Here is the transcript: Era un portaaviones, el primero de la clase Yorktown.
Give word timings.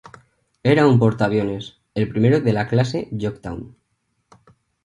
Era 0.63 0.87
un 0.87 0.97
portaaviones, 0.97 1.79
el 1.93 2.09
primero 2.09 2.39
de 2.39 2.53
la 2.53 2.67
clase 2.67 3.07
Yorktown. 3.11 3.75